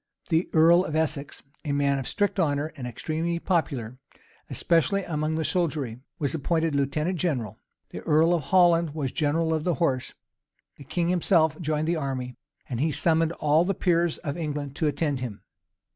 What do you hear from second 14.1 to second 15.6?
of England to attend him.